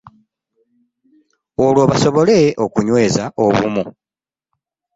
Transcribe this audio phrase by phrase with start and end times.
[1.65, 3.83] Olwo basobole okunyweza obumu